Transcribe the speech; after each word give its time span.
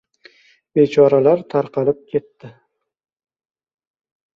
Bechoralar 0.79 1.45
tarqalib 1.55 2.03
ketdi! 2.15 2.53